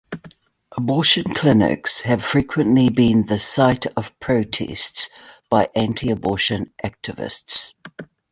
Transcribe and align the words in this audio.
Abortion 0.75 1.31
clinics 1.35 2.01
have 2.01 2.23
frequently 2.25 2.89
been 2.89 3.27
the 3.27 3.37
site 3.37 3.85
of 3.95 4.19
protests 4.19 5.07
by 5.47 5.69
anti-abortion 5.75 6.73
activists. 6.83 7.73